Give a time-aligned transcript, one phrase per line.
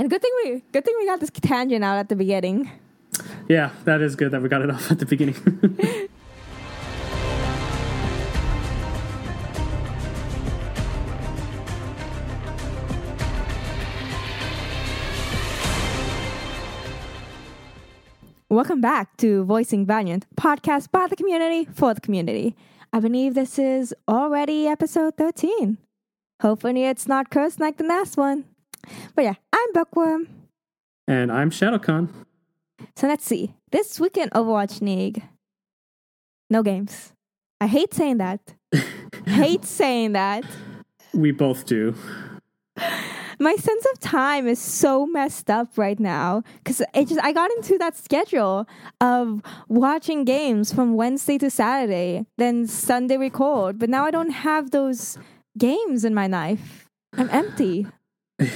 [0.00, 2.70] And good thing we good thing we got this tangent out at the beginning.
[3.48, 5.34] Yeah, that is good that we got it off at the beginning.
[18.48, 22.54] Welcome back to Voicing Valiant, podcast by the community for the community.
[22.92, 25.76] I believe this is already episode 13.
[26.40, 28.44] Hopefully, it's not cursed like the last one.
[29.14, 30.28] But yeah, I'm Bookworm.
[31.06, 32.08] and I'm ShadowCon.
[32.96, 33.54] So let's see.
[33.72, 35.22] This weekend, Overwatch League.
[36.50, 37.12] No games.
[37.60, 38.54] I hate saying that.
[39.26, 40.44] hate saying that.
[41.12, 41.94] We both do.
[43.40, 47.50] My sense of time is so messed up right now because it just I got
[47.52, 48.66] into that schedule
[49.00, 53.78] of watching games from Wednesday to Saturday, then Sunday record.
[53.78, 55.18] But now I don't have those
[55.56, 56.88] games in my life.
[57.16, 57.86] I'm empty.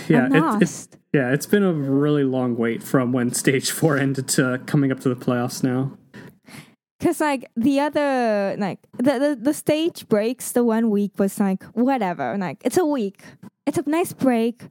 [0.09, 4.28] Yeah, it- it's yeah, it's been a really long wait from when stage four ended
[4.28, 5.97] to coming up to the playoffs now.
[7.00, 11.64] Cause like the other like the, the the stage breaks the one week was like
[11.74, 13.24] whatever like it's a week.
[13.66, 14.62] It's a nice break.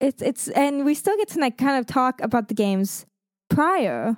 [0.00, 3.06] It's it's and we still get to like kind of talk about the games
[3.48, 4.16] prior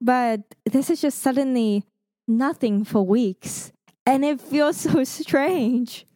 [0.00, 1.84] but this is just suddenly
[2.26, 3.70] nothing for weeks
[4.06, 6.06] and it feels so strange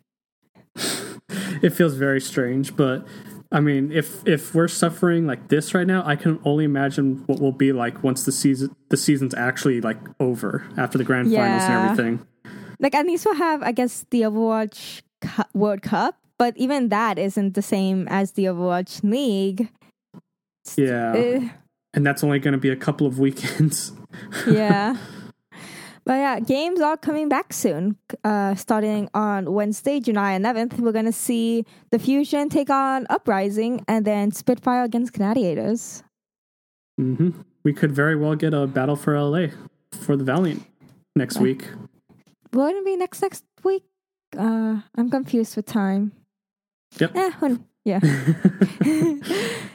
[1.63, 3.07] It feels very strange, but
[3.51, 7.41] I mean, if if we're suffering like this right now, I can only imagine what
[7.41, 11.63] will be like once the season the season's actually like over after the grand finals
[11.65, 12.27] and everything.
[12.79, 17.19] like at least we'll have I guess the Overwatch Cu- World Cup but even that
[17.19, 19.69] isn't the same as the Overwatch League
[20.77, 21.49] Yeah, Eh.
[21.95, 23.93] and that's only going to be a couple of weekends.
[24.47, 24.97] yeah.
[26.09, 27.99] But yeah, games are coming back soon.
[28.25, 33.85] Uh, starting on Wednesday, July 11th, we're going to see the Fusion take on Uprising
[33.87, 36.03] and then Spitfire against Gladiators.
[36.97, 39.49] hmm We could very well get a battle for LA
[39.93, 40.65] for the Valiant
[41.15, 41.69] next week.
[42.55, 43.85] Will it be next next week?
[44.35, 46.13] Uh, I'm confused with time.
[46.99, 47.17] Yep.
[47.17, 48.01] Eh, when, yeah.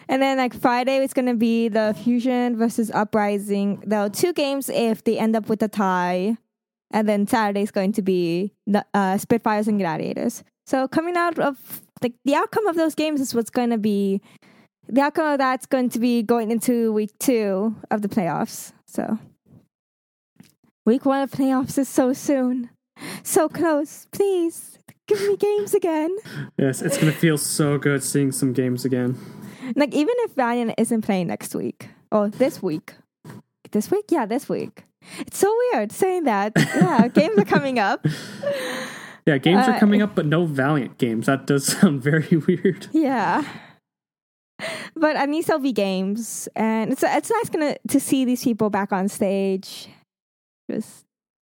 [0.08, 3.82] and then like Friday, it's going to be the Fusion versus Uprising.
[3.86, 6.38] There are two games if they end up with a tie.
[6.92, 10.44] And then Saturday is going to be the uh, Spitfires and Gladiators.
[10.68, 14.22] So coming out of like the outcome of those games is what's going to be
[14.88, 18.74] the outcome of that's going to be going into week two of the playoffs.
[18.86, 19.18] So
[20.86, 22.70] week one of playoffs is so soon,
[23.24, 24.08] so close.
[24.12, 24.73] Please
[25.18, 26.16] give me games again.
[26.58, 29.18] Yes, it's going to feel so good seeing some games again.
[29.76, 32.94] Like even if Valiant isn't playing next week or this week,
[33.72, 34.84] this week, yeah, this week.
[35.20, 36.54] It's so weird saying that.
[36.58, 38.06] Yeah, games are coming up.
[39.26, 41.28] Yeah, games Uh, are coming up, but no Valiant games.
[41.28, 42.88] That does sound very weird.
[42.92, 43.46] Yeah.
[44.98, 48.70] But at least there'll be games, and it's it's nice gonna to see these people
[48.70, 49.88] back on stage.
[50.70, 51.06] Just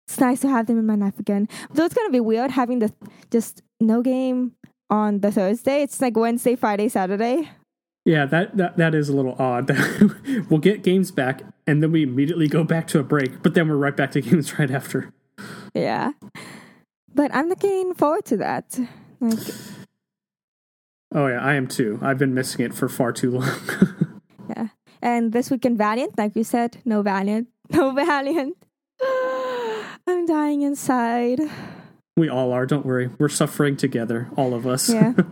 [0.08, 1.48] it's nice to have them in my life again.
[1.74, 2.94] Though it's gonna be weird having the
[3.30, 4.54] just no game
[4.90, 5.84] on the Thursday.
[5.84, 7.50] It's like Wednesday, Friday, Saturday.
[8.04, 9.70] Yeah, that, that that is a little odd.
[10.50, 13.70] we'll get games back, and then we immediately go back to a break, but then
[13.70, 15.14] we're right back to games right after.
[15.74, 16.14] Yeah.
[17.14, 18.80] But I'm looking forward to that.
[19.20, 19.38] Like
[21.14, 22.00] Oh yeah, I am too.
[22.02, 23.50] I've been missing it for far too long.
[24.50, 24.68] Yeah.
[25.02, 27.48] And this weekend, Valiant, like you said, no Valiant.
[27.70, 28.58] No Valiant.
[30.22, 31.40] I'm dying inside.
[32.16, 32.68] we all are.
[32.68, 33.10] Don't worry.
[33.18, 34.88] We're suffering together, all of us.
[34.88, 35.14] Yeah.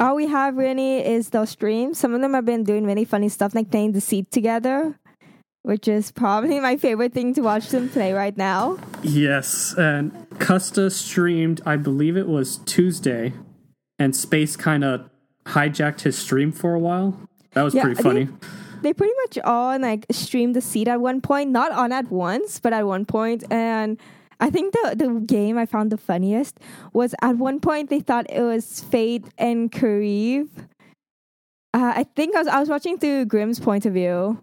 [0.00, 1.96] All we have really is those streams.
[1.98, 4.98] Some of them have been doing really funny stuff, like playing Deceit together,
[5.62, 8.78] which is probably my favorite thing to watch them play right now.
[9.02, 11.60] yes, and Custa streamed.
[11.64, 13.32] I believe it was Tuesday,
[13.98, 15.08] and Space kind of
[15.46, 17.18] hijacked his stream for a while.
[17.52, 18.28] That was Yeah, pretty funny.
[18.86, 22.72] They pretty much all like streamed Deceit at one point, not on at once, but
[22.72, 23.42] at one point.
[23.50, 23.98] And
[24.38, 26.60] I think the the game I found the funniest
[26.92, 30.48] was at one point they thought it was Fate and KariV.
[31.74, 34.40] Uh, I think I was I was watching through Grimm's point of view,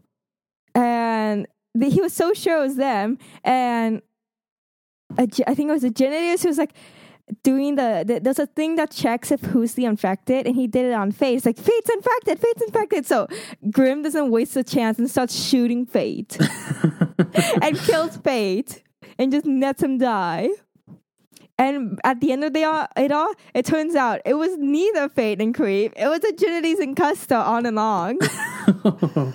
[0.75, 3.19] and the, he was so sure it was them.
[3.45, 4.01] And
[5.17, 6.73] a, I think it was Agilities who was like
[7.43, 10.85] doing the, the there's a thing that checks if who's the infected, and he did
[10.85, 11.35] it on Fate.
[11.35, 13.05] It's like Fate's infected, Fate's infected.
[13.05, 13.27] So
[13.71, 16.37] Grim doesn't waste a chance and starts shooting Fate
[17.61, 18.83] and kills Fate
[19.17, 20.49] and just lets him die.
[21.57, 25.39] And at the end of the it all, it turns out it was neither Fate
[25.39, 25.94] and KariV.
[25.95, 28.17] It was Agilities and Custa on and on.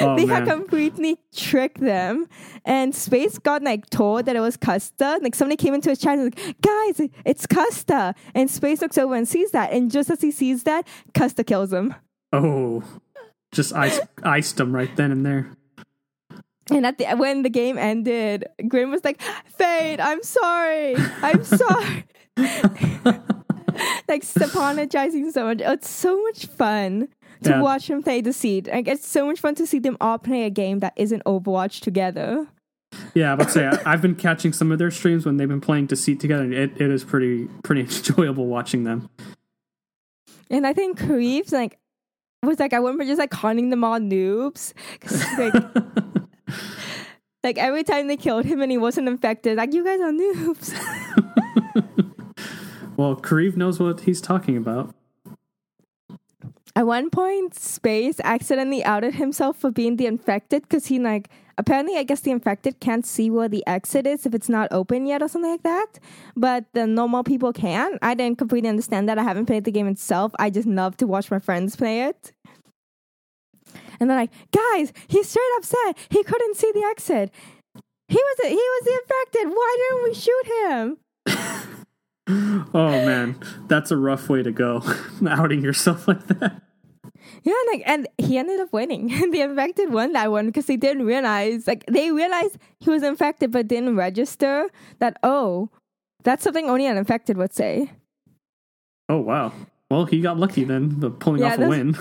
[0.00, 0.28] oh they man.
[0.28, 2.26] had completely tricked them.
[2.64, 5.22] And Space got like told that it was Custa.
[5.22, 8.14] Like somebody came into his chat and was like, guys, it's Custa.
[8.34, 9.72] And Space looks over and sees that.
[9.72, 11.94] And just as he sees that, Custa kills him.
[12.32, 12.82] Oh,
[13.52, 15.50] just ice, iced him right then and there.
[16.70, 22.04] And at the when the game ended, Grim was like, "Fate, I'm sorry, I'm sorry."
[24.08, 25.62] like apologizing so much.
[25.64, 27.08] Oh, it's so much fun
[27.42, 27.60] to Yeah.
[27.60, 28.68] watch them play Deceit.
[28.68, 31.80] Like it's so much fun to see them all play a game that isn't Overwatch
[31.80, 32.46] together.
[33.14, 35.86] Yeah, but say I- I've been catching some of their streams when they've been playing
[35.86, 39.08] Deceit together, and it, it is pretty pretty enjoyable watching them.
[40.50, 41.78] And I think Reeves like
[42.42, 44.72] was like I remember just like calling them all noobs.
[45.38, 45.54] like,
[47.42, 51.16] like every time they killed him and he wasn't infected, like you guys are noobs.
[53.00, 54.94] Well, KariV knows what he's talking about.
[56.76, 61.96] At one point, Space accidentally outed himself for being the infected because he like apparently
[61.96, 65.22] I guess the infected can't see where the exit is if it's not open yet
[65.22, 65.98] or something like that.
[66.36, 67.98] But the normal people can.
[68.02, 69.18] I didn't completely understand that.
[69.18, 70.32] I haven't played the game itself.
[70.38, 72.32] I just love to watch my friends play it.
[74.00, 77.30] And they're like, guys, he's straight up said he couldn't see the exit.
[78.08, 79.54] He was he was the infected.
[79.54, 80.96] Why didn't we shoot him?
[82.72, 84.82] Oh man, that's a rough way to go,
[85.28, 86.62] outing yourself like that.
[87.42, 89.08] Yeah, like, and he ended up winning.
[89.30, 93.50] the infected won that one because they didn't realize, like, they realized he was infected
[93.50, 94.68] but didn't register
[94.98, 95.70] that, oh,
[96.22, 97.90] that's something only an infected would say.
[99.08, 99.52] Oh wow.
[99.90, 101.96] Well, he got lucky then, the pulling Yeah, off a win.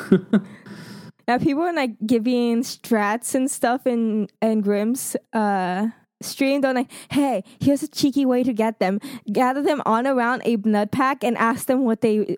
[1.29, 5.89] Now, people are like giving strats and stuff in, in Grimm's uh,
[6.23, 6.61] stream.
[6.61, 8.99] They're like, hey, here's a cheeky way to get them.
[9.31, 12.35] Gather them on around a blood pack and ask them what they,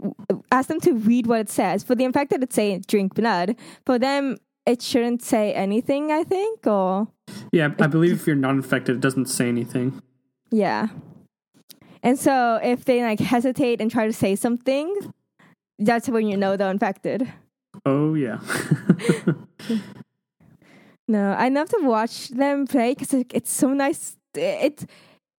[0.51, 1.85] ask them to read what it says.
[1.85, 3.55] For the infected, it say drink blood.
[3.85, 4.35] For them,
[4.65, 7.07] it shouldn't say anything, I think, or.
[7.53, 10.01] yeah, I believe if you're not infected, it doesn't say anything.
[10.51, 10.89] Yeah.
[12.03, 15.13] And so if they like hesitate and try to say something,
[15.79, 17.31] that's when you know they're infected.
[17.85, 18.39] Oh yeah.
[21.07, 24.15] No, I love to watch them play because it's so nice.
[24.33, 24.85] It's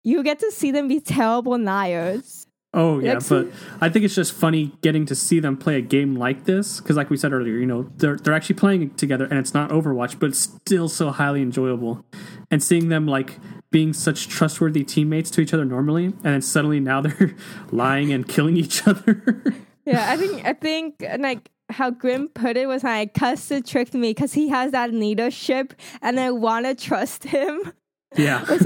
[0.04, 2.46] you get to see them be terrible liars.
[2.74, 3.48] Oh yeah, Like, but
[3.80, 6.98] I think it's just funny getting to see them play a game like this because,
[6.98, 10.20] like we said earlier, you know they're they're actually playing together, and it's not Overwatch,
[10.20, 12.06] but it's still so highly enjoyable.
[12.50, 13.40] And seeing them like
[13.72, 17.34] being such trustworthy teammates to each other normally, and then suddenly now they're
[17.72, 19.44] lying and killing each other.
[19.86, 24.12] Yeah, I think I think like how Grim put it was like Custa tricked me
[24.12, 27.74] because he has that leadership, and I want to trust him.
[28.16, 28.46] yeah,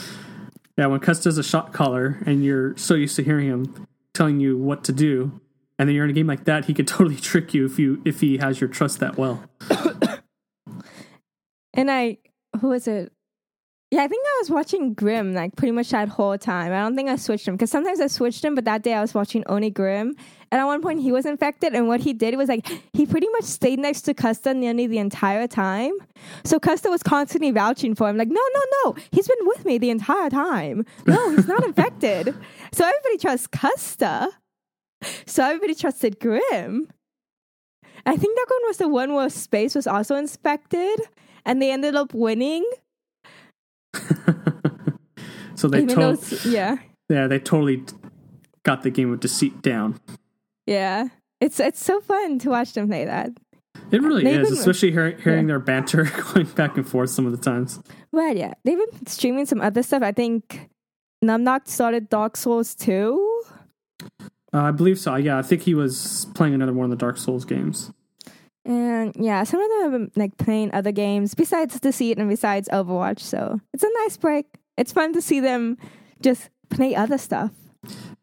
[0.76, 0.86] yeah.
[0.86, 4.58] When Cuss does a shot caller, and you're so used to hearing him telling you
[4.58, 5.40] what to do,
[5.78, 8.02] and then you're in a game like that, he could totally trick you if you
[8.04, 9.42] if he has your trust that well.
[11.78, 12.16] And I,
[12.60, 13.12] who is it?
[13.92, 16.72] Yeah, I think I was watching Grim like pretty much that whole time.
[16.72, 19.00] I don't think I switched him because sometimes I switched him, but that day I
[19.00, 20.16] was watching only Grim.
[20.50, 23.28] And at one point he was infected, and what he did was like he pretty
[23.30, 25.92] much stayed next to Custa nearly the entire time.
[26.44, 29.78] So Custa was constantly vouching for him, like, no, no, no, he's been with me
[29.78, 30.84] the entire time.
[31.06, 32.34] No, he's not infected.
[32.72, 34.28] So everybody trusts Custa.
[35.26, 36.88] So everybody trusted Grim.
[38.04, 41.00] I think that one was the one where Space was also inspected,
[41.44, 42.68] and they ended up winning.
[45.54, 46.76] so they told yeah,
[47.08, 47.82] yeah they totally
[48.62, 50.00] got the game of deceit down.
[50.66, 51.08] yeah,
[51.40, 53.30] it's it's so fun to watch them play that.
[53.90, 55.52] It really They've is, been- especially hearing, hearing yeah.
[55.52, 57.78] their banter going back and forth some of the times.
[58.10, 60.02] But yeah, they've been streaming some other stuff.
[60.02, 60.70] I think
[61.24, 63.42] Numlocked started Dark Souls 2.
[64.02, 64.08] Uh,
[64.52, 65.14] I believe so.
[65.16, 67.92] Yeah, I think he was playing another one of the Dark Souls games.
[68.66, 72.68] And yeah, some of them have been like playing other games besides Deceit and besides
[72.72, 73.20] Overwatch.
[73.20, 74.46] So it's a nice break.
[74.76, 75.78] It's fun to see them
[76.20, 77.52] just play other stuff.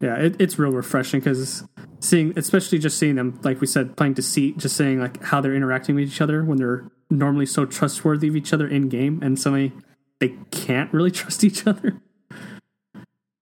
[0.01, 1.63] Yeah, it, it's real refreshing because
[2.01, 5.55] seeing, especially just seeing them, like we said, playing Deceit, just seeing like how they're
[5.55, 9.39] interacting with each other when they're normally so trustworthy of each other in game, and
[9.39, 9.71] suddenly
[10.19, 12.01] they can't really trust each other.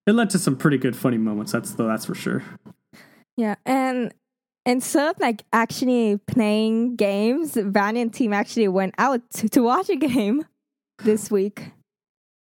[0.05, 1.51] It led to some pretty good funny moments.
[1.51, 2.43] That's though that's for sure.
[3.37, 4.13] Yeah, and
[4.65, 9.95] instead of like actually playing games, Valiant team actually went out to, to watch a
[9.95, 10.45] game
[11.03, 11.71] this week.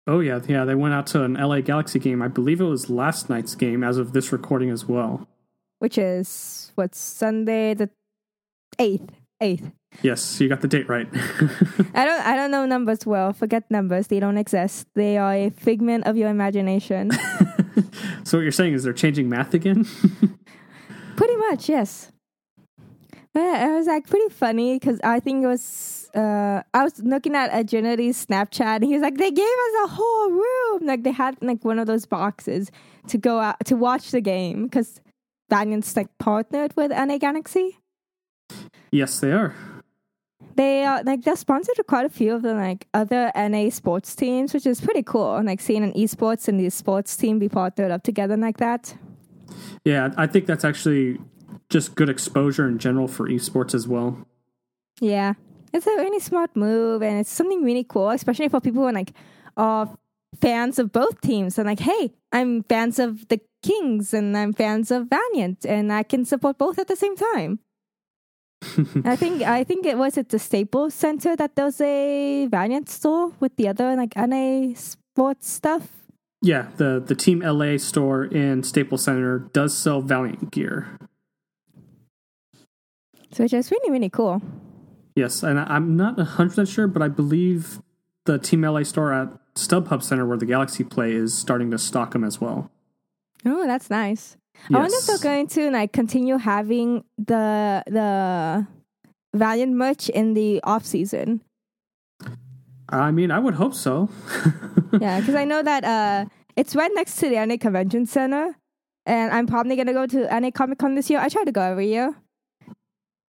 [0.07, 0.65] Oh yeah, yeah.
[0.65, 2.23] They went out to an LA Galaxy game.
[2.23, 5.29] I believe it was last night's game, as of this recording as well.
[5.81, 7.91] which is what's Sunday the
[8.79, 9.11] eighth.
[9.41, 9.71] Eighth.
[10.03, 11.07] Yes, you got the date right.
[11.95, 12.27] I don't.
[12.27, 13.33] I don't know numbers well.
[13.33, 14.09] Forget numbers.
[14.09, 14.89] They don't exist.
[14.95, 17.11] They are a figment of your imagination.
[18.25, 19.87] so what you're saying is they're changing math again?
[21.19, 22.13] Pretty much, yes.
[23.35, 26.09] Yeah, it was like pretty funny because I think it was.
[26.15, 29.89] Uh, I was looking at Agility's Snapchat, and he was like, "They gave us a
[29.89, 30.87] whole room.
[30.87, 32.71] Like they had like one of those boxes
[33.09, 35.01] to go out to watch the game because
[35.51, 37.79] Valiant's like partnered with LA Galaxy."
[38.93, 39.57] Yes, they are.
[40.55, 44.15] They are like they're sponsored to quite a few of the like other LA sports
[44.15, 45.35] teams, which is pretty cool.
[45.35, 48.95] And like seeing an esports and the sports team be partnered up together like that.
[49.89, 51.19] Yeah, I think that's actually
[51.71, 54.19] just good exposure in general for esports as well.
[55.01, 55.33] Yeah,
[55.73, 58.93] it's a really smart move, and it's something really cool, especially for people who are
[58.93, 59.15] like
[59.57, 59.89] are
[60.43, 61.57] fans of both teams.
[61.57, 66.03] And like, hey, I'm fans of the Kings, and I'm fans of Valiant, and I
[66.03, 67.61] can support both at the same time.
[69.07, 72.91] I think I think it was at the Staples Center that there was a Valiant
[72.91, 75.98] store with the other like LA sports stuff.
[76.41, 80.99] Yeah, the the Team LA store in Staples Center does sell Valiant gear.
[83.33, 84.41] So which is really really cool.
[85.17, 87.83] Yes, and I'm not 100% sure, but I believe
[88.25, 92.13] the Team LA store at StubHub Center where the Galaxy play is starting to stock
[92.13, 92.71] them as well.
[93.45, 94.37] Oh, that's nice.
[94.69, 94.77] Yes.
[94.77, 98.67] I wonder if they're going to like continue having the the
[99.35, 101.41] Valiant merch in the off season.
[102.91, 104.09] I mean, I would hope so.
[105.01, 106.25] yeah, because I know that uh,
[106.57, 108.57] it's right next to the LA Convention Center,
[109.05, 111.21] and I'm probably gonna go to LA Comic Con this year.
[111.21, 112.15] I try to go every year,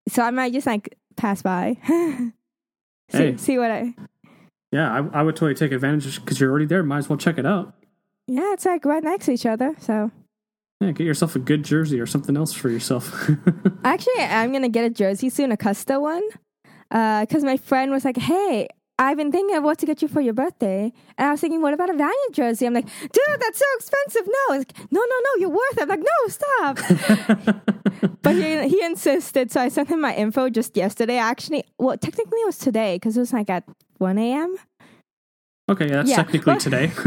[0.07, 2.31] so I might just like pass by, see,
[3.17, 3.37] hey.
[3.37, 3.93] see what I.
[4.71, 6.83] Yeah, I, I would totally take advantage because you're already there.
[6.83, 7.73] Might as well check it out.
[8.27, 10.11] Yeah, it's like right next to each other, so.
[10.79, 13.29] Yeah, get yourself a good jersey or something else for yourself.
[13.83, 16.23] Actually, I'm gonna get a jersey soon, a custom one,
[16.89, 20.09] because uh, my friend was like, "Hey, I've been thinking of what to get you
[20.09, 20.91] for your birthday.
[21.17, 22.65] And I was thinking, what about a Valiant jersey?
[22.65, 24.27] I'm like, dude, that's so expensive.
[24.27, 24.57] No.
[24.57, 25.83] Like, no, no, no, you're worth it.
[25.83, 28.17] I'm like, no, stop.
[28.21, 29.53] but he, he insisted.
[29.53, 31.17] So I sent him my info just yesterday.
[31.17, 33.63] Actually, well, technically it was today because it was like at
[33.99, 34.57] 1 a.m.
[35.69, 36.15] Okay, yeah, that's yeah.
[36.17, 36.91] technically today.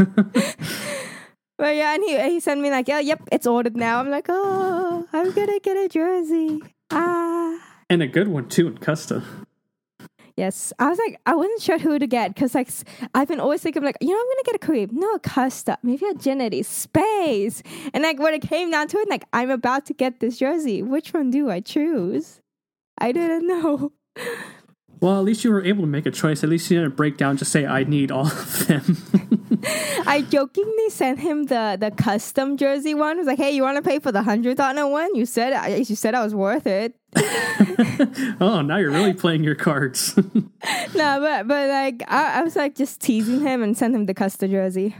[1.59, 3.99] but yeah, and he, he sent me like, yeah, yep, it's ordered now.
[3.99, 6.59] I'm like, oh, I'm going to get a jersey.
[6.89, 7.59] Ah.
[7.87, 9.45] And a good one too in custom.
[10.35, 12.67] Yes, I was like, I wasn't sure who to get because like
[13.13, 15.77] I've been always thinking like, you know, I'm gonna get a KariV, no a Custa,
[15.83, 17.61] maybe a Ginity, space,
[17.93, 20.81] and like when it came down to it, like I'm about to get this jersey.
[20.81, 22.41] Which one do I choose?
[22.97, 23.91] I didn't know.
[25.03, 26.45] Well, at least you were able to make a choice.
[26.45, 27.35] At least you didn't break down.
[27.35, 28.95] Just say, "I need all of them."
[30.07, 33.17] I jokingly sent him the the custom jersey one.
[33.17, 35.13] I was like, "Hey, you want to pay for the hundred dollar one?
[35.13, 36.95] You said you said I was worth it."
[38.41, 40.15] oh, now you're really playing your cards.
[40.17, 40.51] no,
[40.93, 44.49] but but like I, I was like just teasing him and sent him the custom
[44.51, 44.95] jersey.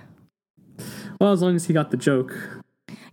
[1.19, 2.35] Well, as long as he got the joke.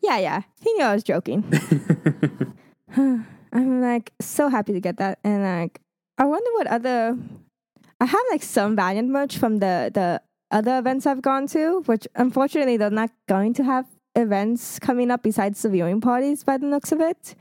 [0.03, 1.45] Yeah, yeah, he knew I was joking.
[2.97, 5.81] I'm like so happy to get that, and like
[6.19, 7.17] I wonder what other.
[8.03, 12.07] I have like some Valiant merch from the the other events I've gone to, which
[12.15, 16.67] unfortunately they're not going to have events coming up besides the viewing parties by the
[16.67, 17.35] looks of it.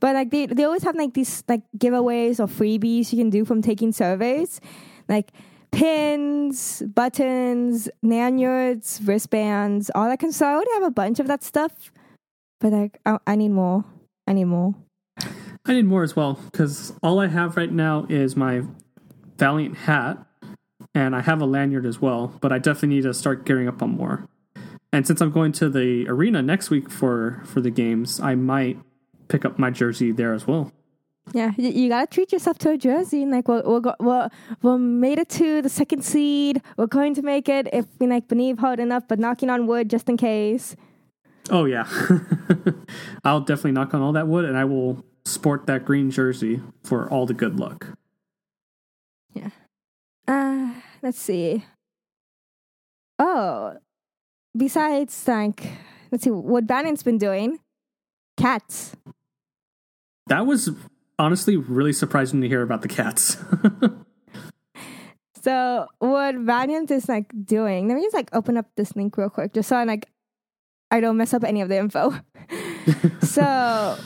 [0.00, 3.44] But like they they always have like these like giveaways or freebies you can do
[3.44, 4.60] from taking surveys,
[5.08, 5.32] like
[5.72, 10.48] pins, buttons, lanyards, wristbands, all that kind of stuff.
[10.48, 11.92] I already have a bunch of that stuff,
[12.60, 13.84] but like I, I need more.
[14.26, 14.74] I need more.
[15.66, 18.62] I need more as well because all I have right now is my
[19.38, 20.18] Valiant hat,
[20.94, 22.32] and I have a lanyard as well.
[22.40, 24.28] But I definitely need to start gearing up on more.
[24.92, 28.78] And since I'm going to the arena next week for for the games, I might
[29.28, 30.72] pick up my jersey there as well.
[31.32, 33.24] Yeah, you, you gotta treat yourself to a jersey.
[33.24, 34.28] Like we're we're, we're
[34.62, 36.60] we're made it to the second seed.
[36.76, 39.88] We're going to make it if we like believe hard enough, but knocking on wood
[39.88, 40.76] just in case.
[41.50, 41.88] Oh yeah,
[43.24, 47.08] I'll definitely knock on all that wood, and I will sport that green jersey for
[47.10, 47.96] all the good luck.
[49.32, 49.50] Yeah.
[50.28, 51.64] Uh, let's see.
[53.18, 53.74] Oh,
[54.56, 55.72] besides like,
[56.10, 57.58] let's see what Bannon's been doing.
[58.36, 58.96] Cats.
[60.26, 60.70] That was
[61.18, 63.36] honestly really surprising to hear about the cats.
[65.42, 67.88] so what Valiant is like doing?
[67.88, 70.08] Let me just like open up this link real quick, just so I like
[70.90, 72.14] I don't mess up any of the info.
[73.22, 73.96] so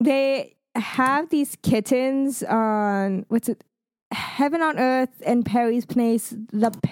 [0.00, 3.64] they have these kittens on what's it?
[4.10, 6.90] Heaven on Earth and Perry's Place, the P-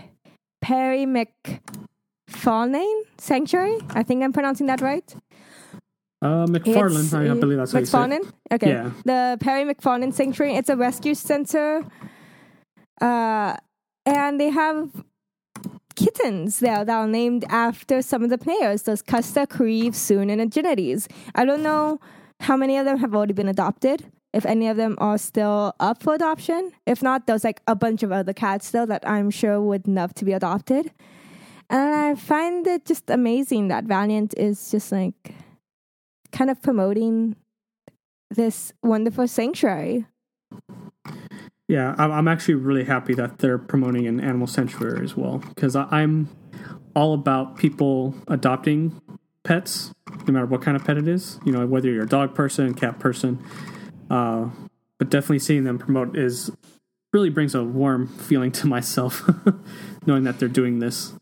[0.61, 3.79] Perry McFarlane Sanctuary.
[3.91, 5.15] I think I'm pronouncing that right.
[6.23, 7.85] Uh, McFarlane, I, I believe that's what.
[7.85, 8.33] McFarlane.
[8.51, 8.91] Okay, yeah.
[9.05, 10.55] the Perry McFarlane Sanctuary.
[10.55, 11.85] It's a rescue center,
[13.01, 13.57] uh,
[14.07, 15.05] and they have
[15.95, 18.83] kittens there that are named after some of the players.
[18.83, 21.07] Those Custa, KariV, Soon, and Agilities.
[21.35, 22.01] I don't know
[22.41, 24.11] how many of them have already been adopted?
[24.33, 26.73] If any of them are still up for adoption?
[26.87, 30.13] If not, there's like a bunch of other cats still that I'm sure would love
[30.15, 30.93] to be adopted.
[31.71, 35.35] And I find it just amazing that Valiant is just like
[36.37, 37.35] kind of promoting
[38.31, 40.07] this wonderful sanctuary.
[41.69, 45.75] Yeah, I'm I'm actually really happy that they're promoting an animal sanctuary as well because
[45.75, 46.29] I'm
[46.95, 49.01] all about people adopting
[49.43, 49.93] pets,
[50.27, 51.41] no matter what kind of pet it is.
[51.45, 53.43] You know, whether you're a dog person, cat person.
[54.11, 54.51] Uh,
[54.99, 56.51] but definitely seeing them promote is
[57.13, 59.29] really brings a warm feeling to myself,
[60.07, 61.15] knowing that they're doing this.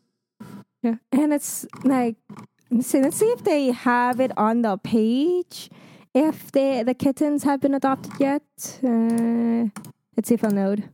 [0.83, 2.16] Yeah, and it's like
[2.75, 5.71] let's see, let's see if they have it on the page.
[6.12, 8.43] If they the kittens have been adopted yet.
[8.85, 9.66] Uh,
[10.16, 10.90] let's see if I'll load.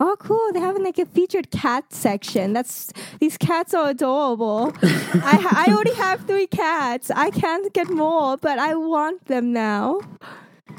[0.00, 0.52] Oh, cool!
[0.52, 2.52] They have like a featured cat section.
[2.52, 4.72] That's these cats are adorable.
[4.82, 7.10] I I already have three cats.
[7.10, 10.00] I can't get more, but I want them now.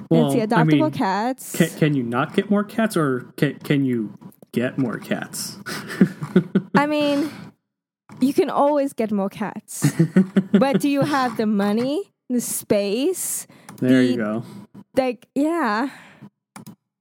[0.10, 1.56] Well, Let's see, I adoptable mean, cats.
[1.56, 4.18] Can, can you not get more cats, or can, can you
[4.52, 5.58] get more cats?
[6.76, 7.32] I mean,
[8.22, 9.86] you can always get more cats,
[10.54, 13.48] but do you have the money, the space?
[13.78, 14.44] there The- you go.
[14.96, 15.90] Like, yeah.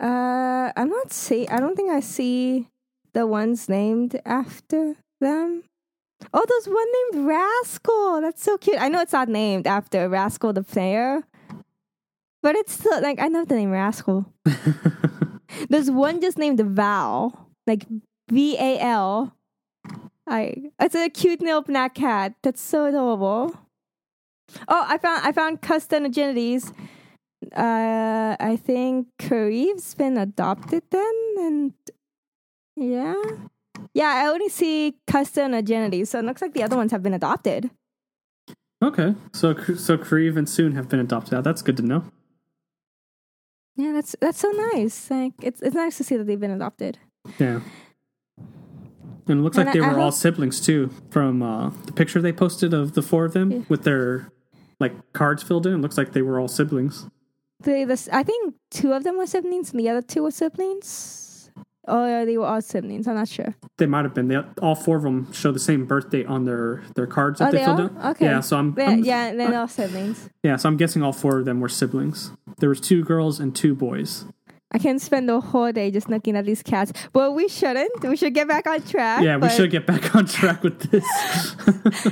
[0.02, 1.46] Uh, I'm not see.
[1.48, 2.68] I don't think I see
[3.12, 5.62] the ones named after them.
[6.32, 8.20] Oh, there's one named Rascal.
[8.20, 8.80] That's so cute.
[8.80, 11.22] I know it's not named after Rascal the player,
[12.42, 14.26] but it's still like I love the name Rascal.
[15.68, 17.86] There's one just named Val, like
[18.30, 19.36] V A L.
[20.26, 22.34] I it's a cute little black cat.
[22.42, 23.54] That's so adorable.
[24.68, 26.72] Oh, I found I found custom agilities.
[27.54, 31.72] Uh, I think KariV's been adopted then, and
[32.76, 33.22] yeah,
[33.92, 34.08] yeah.
[34.08, 37.70] I only see custom agilities, so it looks like the other ones have been adopted.
[38.82, 41.44] Okay, so so KariV and Soon have been adopted.
[41.44, 42.04] That's good to know.
[43.76, 45.10] Yeah, that's that's so nice.
[45.10, 46.98] Like it's it's nice to see that they've been adopted.
[47.38, 47.60] Yeah.
[49.26, 50.90] And it looks And like they I- I were all hope- siblings too.
[51.10, 53.58] From uh, the picture they posted of the four of them Yeah.
[53.68, 54.30] with their
[54.80, 57.06] like cards filled in, it looks like they were all siblings.
[57.62, 61.50] They, this, I think two of them were siblings, and the other two were siblings.
[61.86, 63.06] Or they were all siblings.
[63.06, 63.54] I'm not sure.
[63.76, 64.28] They might have been.
[64.28, 67.52] They all four of them show the same birthday on their their cards that Oh,
[67.52, 67.98] they, they filled in.
[68.06, 68.24] Okay.
[68.24, 70.30] Yeah, so I'm, They- I'm- yeah, they're uh, all siblings.
[70.42, 72.30] yeah, so I'm guessing all four of them were siblings.
[72.58, 74.24] There was two girls and two boys.
[74.72, 76.92] I can spend the whole day just looking at these cats.
[77.14, 78.02] Well, we shouldn't.
[78.02, 79.22] We should get back on track.
[79.22, 81.04] Yeah, we should get back on track with this.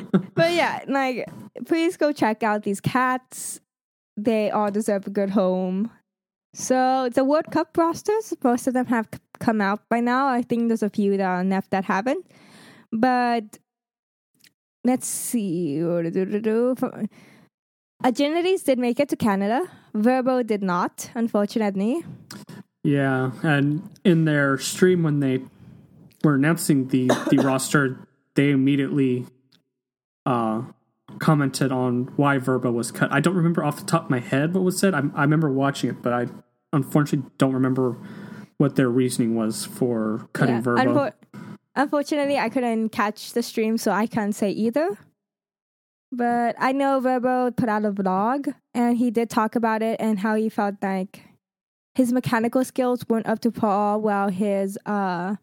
[0.35, 1.29] But yeah, like,
[1.67, 3.61] please go check out these cats.
[4.17, 5.91] They all deserve a good home.
[6.55, 9.09] So the World Cup rosters, most of them have
[9.41, 10.29] come out by now.
[10.29, 12.27] I think there's a few that are left that haven't.
[12.93, 13.59] But
[14.85, 15.79] let's see.
[18.05, 19.63] Agilities did make it to Canada.
[19.95, 22.05] Verbo did not, unfortunately.
[22.85, 25.43] Yeah, and in their stream when they
[26.25, 29.27] were announcing the the roster, they immediately
[30.27, 30.63] uh
[31.19, 33.13] commented on why Verbo was cut.
[33.13, 34.95] I don't remember off the top of my head what was said.
[34.95, 36.27] I, I remember watching it, but I
[36.73, 37.97] unfortunately don't remember
[38.59, 40.83] what their reasoning was for cutting Yeah, Verbo.
[40.83, 41.13] unfor-
[41.77, 44.97] unfortunately, I couldn't catch the stream, so I can't say either.
[46.11, 50.19] But I know Verbo put out a vlog, and he did talk about it and
[50.19, 51.23] how he felt like
[51.95, 55.37] his mechanical skills weren't up to par, while his uh,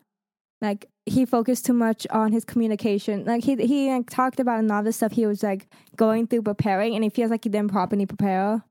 [0.62, 3.26] like he focused too much on his communication.
[3.26, 6.44] Like he he like, talked about a lot of stuff he was like going through
[6.44, 8.64] preparing, and he feels like he didn't properly prepare.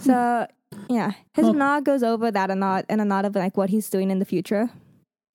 [0.00, 0.46] So
[0.88, 3.70] yeah, his Well- vlog goes over that a lot and a lot of like what
[3.70, 4.70] he's doing in the future.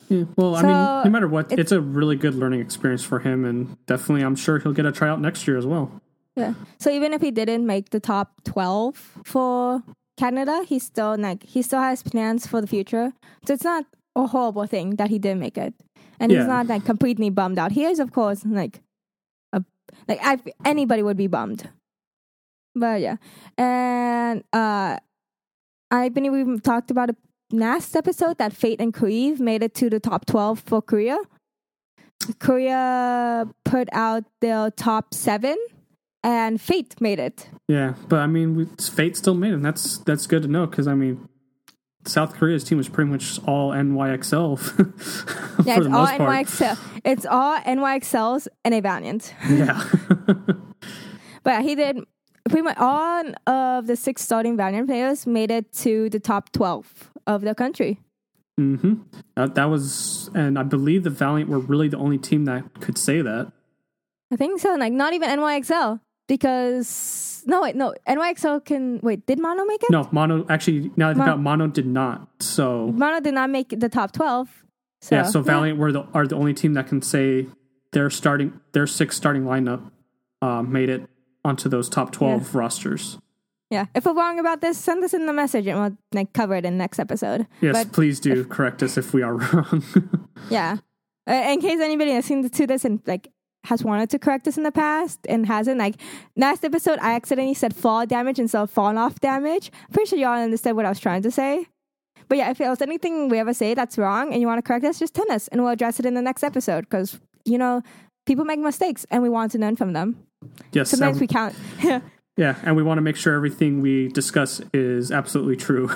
[0.10, 3.20] Yeah, well, I mean, no matter what, it's- it's a really good learning experience for
[3.20, 5.92] him, and definitely, I'm sure he'll get a tryout next year as well.
[6.36, 6.54] Yeah.
[6.80, 9.84] So even if he didn't make the top twelve for
[10.17, 13.13] Canada, he still like he still has plans for the future.
[13.45, 15.73] So it's not a horrible thing that he didn't make it,
[16.19, 16.39] and Yeah.
[16.39, 17.71] he's not like completely bummed out.
[17.71, 18.82] He is, of course, like
[19.53, 19.63] a
[20.08, 21.69] like I, anybody would be bummed.
[22.75, 23.17] But yeah,
[23.58, 24.97] and uh,
[25.91, 27.15] I believe we've talked about it
[27.51, 31.17] last episode that Fate and KariV made it to the top twelve for Korea.
[32.39, 35.56] Korea put out their top seven,
[36.23, 37.49] and Fate made it.
[37.67, 39.56] Yeah, but I mean, we, Fate still made it.
[39.56, 41.27] And that's that's good to know because I mean,
[42.06, 46.45] South Korea's team was pretty much all NYXL for Yeah, the it's all most part.
[46.47, 46.77] NYXL.
[47.06, 49.34] It's all NYXLs and a Valiant.
[49.49, 49.82] Yeah,
[51.43, 51.99] But he did
[52.49, 57.12] pretty much all of the six starting Valiant players made it to the top twelve
[57.25, 57.99] of the country.
[58.58, 58.95] hmm
[59.36, 62.97] that, that was, and I believe the Valiant were really the only team that could
[62.97, 63.51] say that.
[64.32, 64.75] I think so.
[64.75, 69.90] Like not even NYXL because no wait no NYXL can wait did Mono make it?
[69.90, 72.28] No, Mono actually now that I Mon- about Mono did not.
[72.40, 74.50] So Mono did not make the top twelve.
[75.02, 77.48] So, yeah, so Valiant were the are the only team that can say
[77.92, 79.92] their starting their six starting lineup
[80.42, 81.08] uh, made it
[81.46, 83.18] onto those top twelve rosters.
[83.70, 83.88] Yeah.
[83.94, 86.63] If we're wrong about this, send us in the message and we'll like cover it
[86.66, 87.48] in the next episode.
[87.60, 89.84] Yes, But please do correct us if we are wrong.
[90.50, 90.78] yeah.
[91.30, 93.28] Uh, in case anybody has listening to this and like
[93.65, 95.96] has wanted to correct us in the past and hasn't, like
[96.36, 99.72] last episode I accidentally said fall damage instead of fall off damage.
[99.91, 101.67] Pretty sure y'all understood what I was trying to say.
[102.30, 104.86] But yeah, if there's anything we ever say that's wrong and you want to correct
[104.86, 107.82] us, just tell us and we'll address it in the next episode because, you know,
[108.26, 110.17] people make mistakes and we want to learn from them.
[110.74, 111.56] yes, Sometimes we can't.
[112.38, 115.89] yeah, and we want to make sure everything we discuss is absolutely true.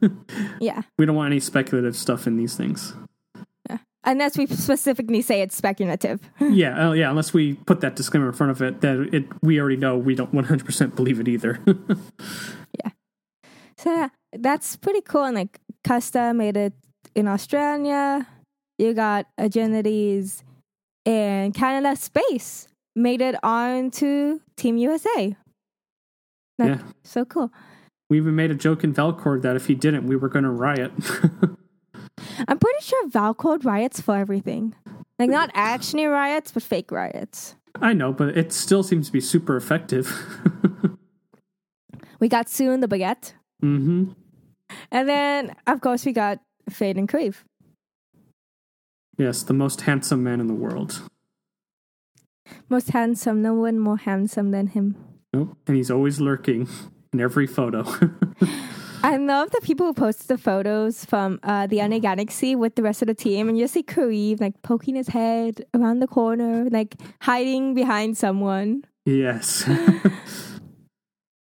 [0.60, 0.82] yeah.
[0.98, 2.94] we don't want any speculative stuff in these things.
[4.06, 6.20] Unless we specifically say it's speculative.
[6.40, 7.10] yeah, uh, yeah.
[7.10, 10.14] Unless we put that disclaimer in front of it, that it we already know we
[10.14, 11.60] don't one hundred percent believe it either.
[12.84, 12.90] Yeah.
[13.78, 15.24] So yeah, that's pretty cool.
[15.24, 16.72] And like Custa made it
[17.14, 18.26] in Australia.
[18.78, 20.42] You got Agilities
[21.06, 25.36] and Canada Space made it onto Team USA.
[26.58, 26.78] Yeah.
[27.02, 27.52] So cool.
[28.08, 30.50] we even made a joke in Valcord that if he didn't, we were going to
[30.50, 30.92] riot.
[32.48, 34.74] I'm pretty sure Valcord riots for everything.
[35.18, 37.56] Like not actually riots, but fake riots.
[37.80, 40.12] I know, but it still seems to be super effective.
[42.24, 43.34] We got Sue Soon the Baguette.
[43.60, 44.12] hmm
[44.90, 46.38] And then of course we got
[46.70, 47.36] Fate and KariV.
[49.18, 51.02] Yes, the most handsome man in the world.
[52.70, 54.96] Most handsome, no one more handsome than him.
[55.34, 55.56] Nope.
[55.66, 56.66] And he's always lurking
[57.12, 57.84] in every photo.
[59.04, 62.82] I love the people who posted the photos from uh, the LA Galaxy with the
[62.82, 66.70] rest of the team, and you see KariV like poking his head around the corner,
[66.70, 68.82] like hiding behind someone.
[69.04, 69.64] yes.
[69.68, 70.12] it,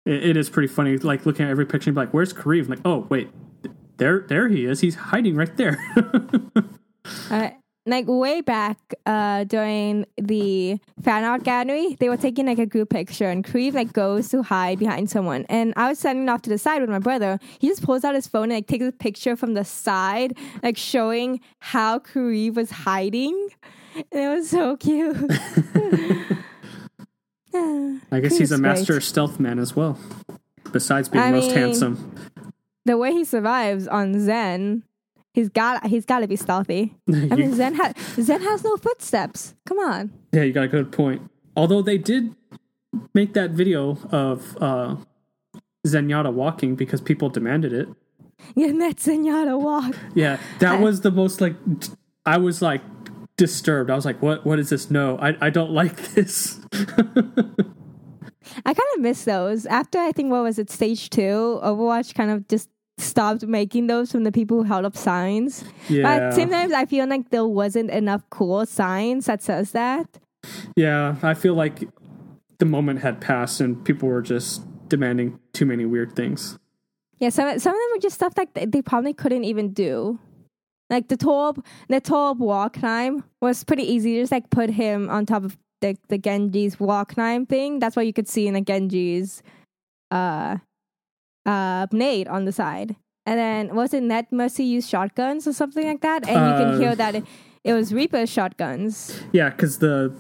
[0.06, 0.97] it is pretty funny.
[0.97, 2.67] Like looking at every picture and be like, where's KariV?
[2.67, 3.30] like, oh, wait.
[3.95, 4.82] There, there he is.
[4.82, 5.78] He's hiding right there.
[7.30, 7.49] Uh,
[7.85, 12.89] like way back uh, during the fan art gallery, they were taking like a group
[12.89, 15.45] picture, and KariV like goes to hide behind someone.
[15.49, 17.39] And I was standing off to the side with my brother.
[17.59, 20.77] He just pulls out his phone and like takes a picture from the side, like
[20.77, 23.49] showing how KariV was hiding.
[23.95, 25.15] And it was so cute.
[27.55, 29.03] I guess he's a master great.
[29.03, 29.97] stealth man as well.
[30.71, 32.15] Besides being I most mean- handsome.
[32.85, 34.83] the way he survives on Zen,
[35.33, 36.95] he's got he's got to be stealthy.
[37.09, 39.55] I mean, Zen has Zen has no footsteps.
[39.65, 40.11] Come on.
[40.31, 41.21] Yeah, you got a good point.
[41.55, 42.35] Although they did
[43.13, 44.95] make that video of uh,
[45.85, 47.87] Zenyatta walking because people demanded it.
[48.55, 49.95] Yeah, and that Zenyatta walk.
[50.15, 51.55] Yeah, that I- was the most like.
[52.25, 52.81] I was like
[53.37, 53.89] disturbed.
[53.89, 54.45] I was like, "What?
[54.45, 54.89] What is this?
[54.89, 56.59] No, I, I don't like this."
[58.65, 59.65] I kind of miss those.
[59.65, 64.12] After I think what was it, stage two, Overwatch kind of just stopped making those
[64.12, 65.63] from the people who held up signs.
[65.88, 70.19] But yeah, same time, I feel like there wasn't enough cool signs that says that.
[70.75, 71.15] yeah.
[71.23, 71.88] I feel like
[72.60, 76.58] the moment had passed and people were just demanding too many weird things.
[77.19, 80.19] Yeah, some some of them were just stuff that they probably couldn't even do.
[80.89, 84.19] Like the Torb, the Torb wall climb was pretty easy.
[84.19, 87.79] Just like put him on top of the the Genji's wall climb thing.
[87.79, 89.41] That's what you could see in the Genji's
[90.12, 90.58] uh
[91.45, 92.95] uh nade on the side.
[93.25, 96.27] And then was it Net Mercy used shotguns or something like that?
[96.27, 97.23] And you Uh, can hear that it,
[97.63, 99.17] it was Reaper's shotguns.
[99.32, 100.13] Yeah, because the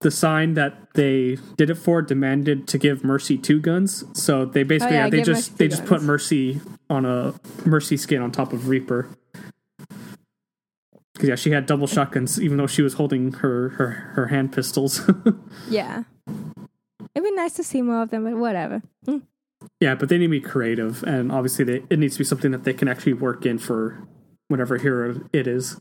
[0.00, 4.04] the sign that they did it for demanded to give Mercy two guns.
[4.12, 6.02] So they basically Oh, yeah, yeah, they just they two just put.
[6.02, 7.32] Mercy on a
[7.64, 9.08] Mercy skin on top of Reaper.
[11.14, 14.52] Because yeah, she had double shotguns, even though she was holding her her, her hand
[14.52, 15.00] pistols.
[15.70, 16.04] Yeah.
[17.14, 18.82] It'd be nice to see more of them, but whatever.
[19.06, 19.22] Mm.
[19.80, 22.50] Yeah, but they need to be creative, and obviously they, it needs to be something
[22.52, 24.06] that they can actually work in for
[24.48, 25.80] whatever hero it is.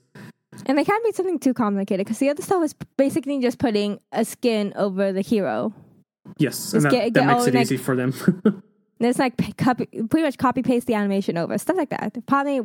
[0.66, 4.00] And they can't be something too complicated because the other stuff is basically just putting
[4.12, 5.74] a skin over the hero.
[6.38, 8.14] Yes, and that, get- that get makes it like- easy for them.
[8.98, 12.16] It's like copy, pretty much copy paste the animation over stuff like that.
[12.28, 12.62] Probably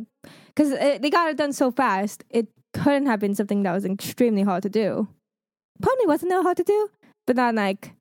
[0.47, 4.41] because they got it done so fast, it couldn't have been something that was extremely
[4.41, 5.09] hard to do.
[5.81, 6.89] Probably wasn't that hard to do,
[7.27, 7.91] but not like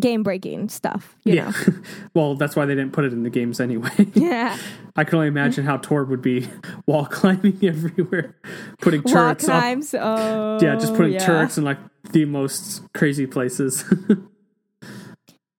[0.00, 1.16] game breaking stuff.
[1.24, 1.74] You yeah, know?
[2.14, 3.90] well, that's why they didn't put it in the games anyway.
[4.14, 4.56] yeah.
[4.96, 6.48] I can only imagine how Torb would be
[6.86, 8.36] wall climbing everywhere,
[8.80, 10.00] putting Wall turrets up.
[10.00, 11.24] Oh, Yeah, just putting yeah.
[11.24, 11.78] turrets in like
[12.12, 13.84] the most crazy places.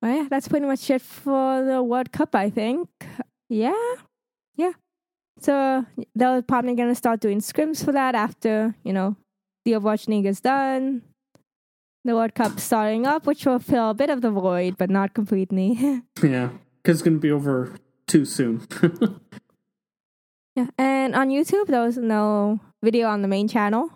[0.02, 2.90] Well, yeah, that's pretty much it for the World Cup, I think.
[3.50, 3.74] Yeah.
[4.56, 4.72] Yeah.
[5.40, 9.16] So they're probably going to start doing scrims for that after, you know,
[9.66, 11.04] the Overwatch League is done.
[12.04, 15.14] The World Cup starting up, which will fill a bit of the void, but not
[15.14, 15.78] completely.
[16.24, 16.50] yeah,
[16.82, 17.76] because it's going to be over
[18.08, 18.66] too soon.
[20.56, 20.68] yeah.
[20.78, 23.90] And on YouTube, there was no video on the main channel,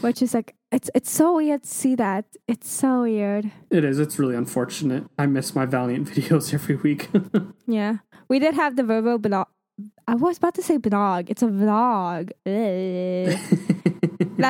[0.00, 2.24] which is like it's it's so weird to see that.
[2.46, 3.50] It's so weird.
[3.70, 3.98] It is.
[3.98, 5.04] It's really unfortunate.
[5.18, 7.08] I miss my Valiant videos every week.
[7.66, 7.96] Yeah,
[8.28, 9.46] we did have the Verbo blog.
[10.06, 11.30] I was about to say blog.
[11.30, 13.38] It's a vlog that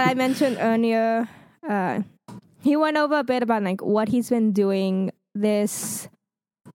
[0.08, 1.28] I mentioned earlier.
[1.68, 2.00] Uh,
[2.62, 6.08] he went over a bit about like what he's been doing this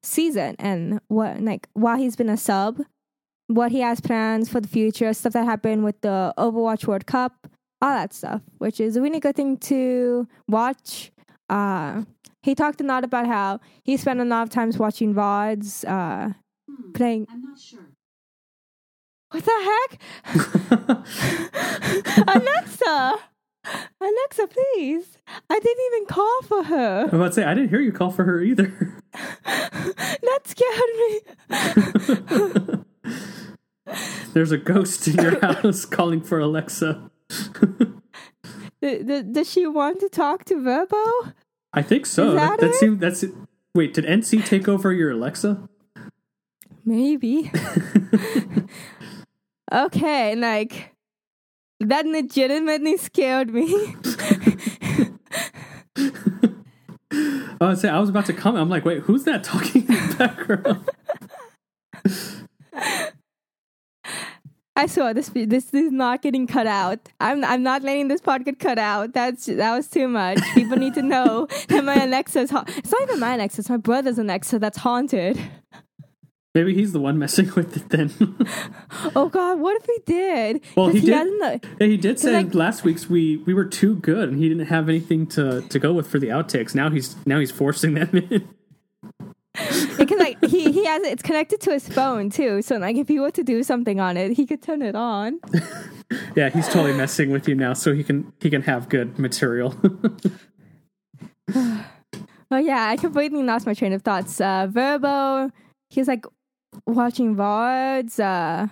[0.04, 2.82] season and what like while he's been a sub,
[3.48, 7.48] what he has plans for the future, stuff that happened with the Overwatch World Cup,
[7.82, 11.12] all that stuff, which is a really good thing to watch.
[11.50, 12.04] Uh,
[12.42, 16.34] he talked a lot about how he spent a lot of times watching VODs, uh,
[16.94, 17.28] playing.
[17.30, 17.90] I'm not sure.
[19.32, 20.00] What the heck?
[22.36, 23.16] Alexa!
[24.02, 25.18] Alexa, please.
[25.50, 27.04] I didn't even call for her.
[27.10, 28.74] I'm about to say I didn't hear you call for her either.
[29.46, 30.92] That scared
[32.68, 33.96] me.
[34.34, 37.10] There's a ghost in your house calling for Alexa.
[38.82, 41.32] Does she want to talk to Verbo?
[41.74, 42.30] I think so.
[42.30, 43.32] Is That, that that seemed that's it.
[43.74, 45.70] Wait, did NC take over your Alexa?
[46.84, 47.52] Maybe.
[49.72, 50.95] okay, like
[51.80, 53.96] that legitimately scared me.
[57.62, 58.62] I was say I was about to comment.
[58.62, 60.90] I'm like, wait, who's that talking in the background?
[64.78, 67.00] I swear this this is not getting cut out.
[67.22, 69.14] I'm I'm not letting this part get cut out.
[69.14, 70.40] That's that was too much.
[70.54, 73.62] People need to know that my Alexa's ha- it's not even my Alexa.
[73.62, 75.40] It's my brother's Alexa that's haunted.
[76.56, 78.12] Maybe he's the one messing with it then.
[79.16, 80.62] Oh God, what if he did?
[80.76, 83.66] Well, he did- hasn't, uh, yeah, he did say like- last week's we we were
[83.66, 86.74] too good and he didn't have anything to to go with for the outtakes.
[86.74, 88.48] Now he's now he's forcing them in.
[89.98, 92.62] Because like he he has it, it's connected to his phone too.
[92.62, 95.40] So like if he were to do something on it, he could turn it on.
[96.36, 99.74] Yeah, he's totally messing with you now, so he can he can have good material.
[101.56, 104.40] Oh yeah, I completely lost my train of thoughts.
[104.40, 105.50] Uh, Verbo,
[105.90, 106.26] he's like
[106.86, 108.68] watching VODs, uh,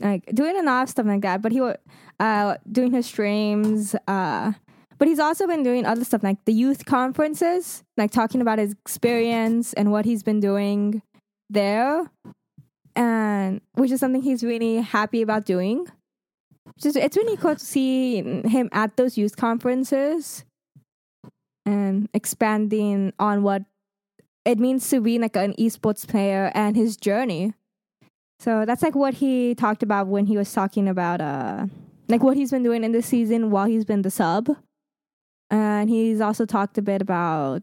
[0.00, 1.42] like doing a lot of stuff like that.
[1.42, 1.76] But he was
[2.20, 3.94] uh doing his streams.
[4.06, 4.52] Uh,
[4.98, 8.72] but he's also been doing other stuff like the youth conferences, like talking about his
[8.72, 11.02] experience and what he's been doing
[11.50, 12.08] there,
[12.94, 15.88] and which is something he's really happy about doing.
[16.80, 20.44] Just it's really cool to see him at those youth conferences
[21.66, 23.62] and expanding on what
[24.44, 27.54] it means to be like an esports player and his journey.
[28.40, 31.66] So that's like what he talked about when he was talking about uh
[32.08, 34.56] like what he's been doing in this season while he's been the sub.
[35.50, 37.62] And he's also talked a bit about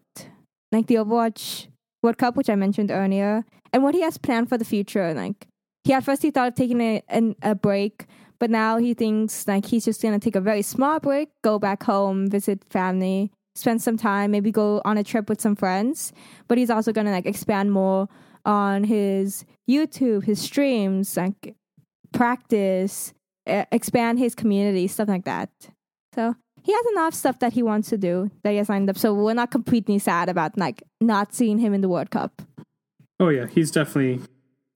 [0.71, 1.67] like the Overwatch
[2.01, 5.13] World Cup, which I mentioned earlier, and what he has planned for the future.
[5.13, 5.47] Like
[5.83, 8.05] he at first he thought of taking a an, a break,
[8.39, 11.83] but now he thinks like he's just gonna take a very small break, go back
[11.83, 16.13] home, visit family, spend some time, maybe go on a trip with some friends.
[16.47, 18.07] But he's also gonna like expand more
[18.45, 21.55] on his YouTube, his streams, like
[22.11, 23.13] practice,
[23.47, 25.49] uh, expand his community, stuff like that.
[26.15, 28.97] So he has enough stuff that he wants to do that he has lined up.
[28.97, 32.41] So we're not completely sad about like not seeing him in the World Cup.
[33.19, 34.21] oh yeah, he's definitely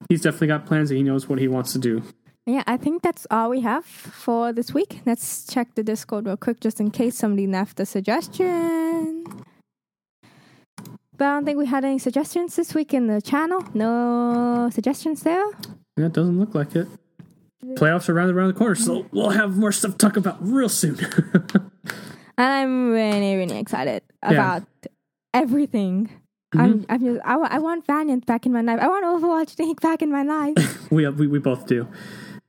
[0.08, 2.02] he's definitely got plans and he knows what he wants to do.
[2.46, 5.00] Yeah, I think that's all we have for this week.
[5.06, 8.73] Let's check the Discord real quick just in case somebody left a suggestion.
[11.16, 13.64] But I don't think we had any suggestions this week in the channel.
[13.72, 15.44] No suggestions there.
[15.96, 16.88] Yeah, it doesn't look like it.
[17.64, 20.68] Playoffs are right around the corner, so we'll have more stuff to talk about real
[20.68, 20.98] soon.
[22.36, 24.64] And I'm really, really excited about
[25.32, 26.10] everything.
[26.52, 28.78] I'm, I'm just, I, want Valiant back in my life.
[28.80, 30.90] I want Overwatch League back in my life.
[30.90, 31.88] we, we we both do.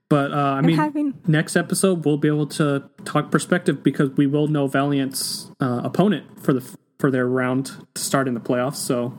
[0.08, 4.26] But uh, I mean, having next episode we'll be able to talk perspective because we
[4.28, 8.76] will know Valiant's uh, opponent for the for their round to start in the playoffs.
[8.76, 9.18] So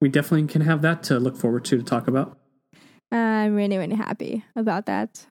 [0.00, 2.38] we definitely can have that to look forward to to talk about.
[3.10, 5.26] I'm really, really happy about that.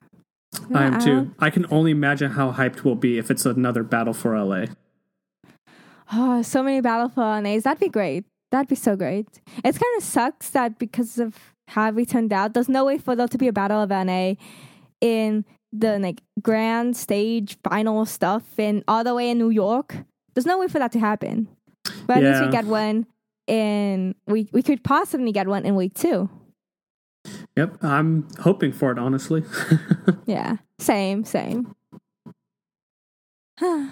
[0.74, 1.34] I am too.
[1.38, 4.66] I can only imagine how hyped we'll be if it's another battle for LA.
[6.12, 7.64] Oh, so many battle for LAs.
[7.64, 8.24] That'd be great.
[8.50, 9.26] That'd be so great.
[9.58, 11.36] It kind of sucks that because of
[11.68, 14.34] how we turned out, there's no way for there to be a Battle of LA
[15.00, 19.96] in the like grand stage final stuff in all the way in New York.
[20.34, 21.48] There's no way for that to happen.
[22.06, 22.46] But at least Yeah.
[22.46, 23.06] we get one
[23.46, 26.28] in we we could possibly get one in week two.
[27.56, 29.44] Yep, I'm hoping for it honestly.
[30.26, 30.56] Yeah.
[30.78, 31.74] Same, same.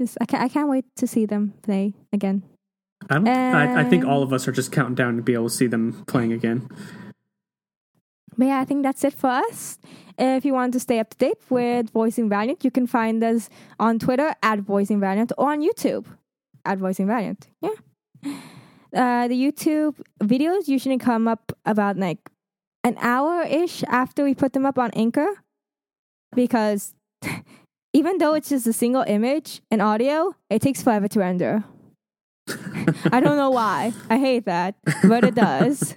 [0.00, 2.42] Just, I can't I can't wait to see them play again.
[3.10, 3.28] I don't.
[3.28, 5.66] I, I think all of us are just counting down to be able to see
[5.66, 6.68] them playing again.
[8.42, 9.78] But yeah, I think that's it for us.
[10.18, 13.48] If you want to stay up to date with Voicing Valiant, you can find us
[13.78, 16.06] on Twitter at Voicing Valiant or on YouTube
[16.64, 17.46] at Voicing Valiant.
[17.60, 17.76] Yeah.
[18.92, 22.18] Uh, the YouTube videos usually come up about like
[22.82, 25.44] an hour ish after we put them up on Anchor
[26.34, 26.96] because
[27.92, 31.62] even though it's just a single image and audio, it takes forever to render.
[33.12, 33.92] I don't know why.
[34.10, 34.74] I hate that,
[35.04, 35.94] but it does.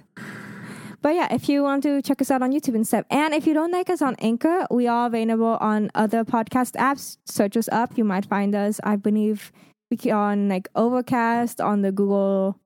[1.06, 3.46] But yeah, if you want to check us out on YouTube and stuff, and if
[3.46, 7.16] you don't like us on Anchor, we are available on other podcast apps.
[7.24, 8.80] Search us up, you might find us.
[8.82, 9.52] I believe
[9.88, 12.58] we on like Overcast, on the Google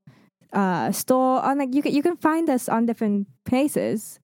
[0.55, 4.21] uh, store, on like you can you can find us on different places.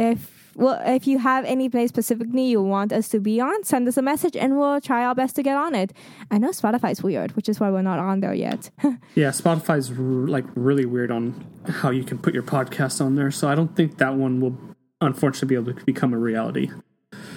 [0.00, 3.86] If well, if you have any place specifically you want us to be on, send
[3.86, 5.92] us a message and we'll try our best to get on it.
[6.30, 8.70] I know Spotify's weird, which is why we're not on there yet.
[9.14, 13.30] yeah, Spotify's r- like really weird on how you can put your podcast on there,
[13.30, 14.58] so I don't think that one will
[15.00, 16.70] unfortunately be able to become a reality.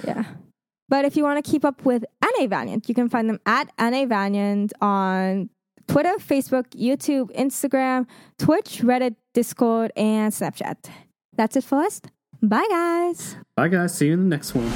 [0.05, 0.23] Yeah.
[0.89, 3.71] But if you want to keep up with LA Valiant, you can find them at
[3.79, 5.49] LA Valiant on
[5.87, 10.89] Twitter, Facebook, YouTube, Instagram, Twitch, Reddit, Discord, and Snapchat.
[11.35, 12.01] That's it for us.
[12.45, 13.37] Bye, guys.
[13.55, 13.93] Bye, guys.
[13.93, 14.69] See you in the next one.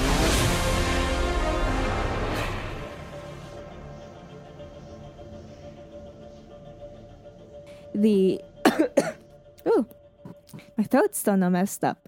[7.93, 8.39] The.
[9.67, 9.85] Ooh,
[10.77, 12.07] my throat's still not messed up.